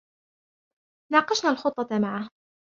ناقشنا 1.11 1.49
الخطة 1.51 1.87
معه. 1.99 2.29